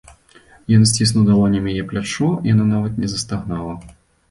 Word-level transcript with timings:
Ён 0.77 0.85
сціснуў 0.91 1.27
далонямі 1.27 1.75
яе 1.75 1.85
плячо, 1.93 2.31
яна 2.53 2.67
нават 2.73 2.93
не 3.05 3.13
застагнала. 3.15 3.79